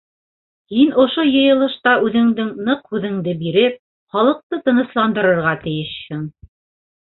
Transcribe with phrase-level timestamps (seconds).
[0.75, 3.79] Һин ошо йыйылышта үҙеңдең ныҡ һүҙеңде биреп,
[4.17, 6.29] халыҡты тынысландырырға тейешһең.